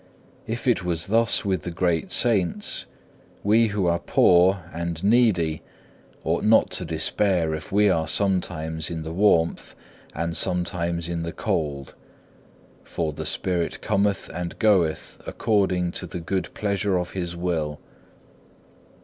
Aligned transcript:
If 0.47 0.67
it 0.67 0.83
was 0.83 1.05
thus 1.05 1.45
with 1.45 1.61
the 1.61 1.69
great 1.69 2.09
saints, 2.09 2.87
we 3.43 3.67
who 3.67 3.85
are 3.85 3.99
poor 3.99 4.63
and 4.73 5.03
needy 5.03 5.61
ought 6.23 6.43
not 6.43 6.71
to 6.71 6.85
despair 6.85 7.53
if 7.53 7.71
we 7.71 7.87
are 7.87 8.07
sometimes 8.07 8.89
in 8.89 9.03
the 9.03 9.13
warmth 9.13 9.75
and 10.15 10.35
sometimes 10.35 11.07
in 11.07 11.21
the 11.21 11.31
cold, 11.31 11.93
for 12.83 13.13
the 13.13 13.27
Spirit 13.27 13.79
cometh 13.81 14.27
and 14.33 14.57
goeth 14.57 15.21
according 15.27 15.91
to 15.91 16.07
the 16.07 16.19
good 16.19 16.51
pleasure 16.55 16.97
of 16.97 17.11
His 17.11 17.35
will. 17.35 17.79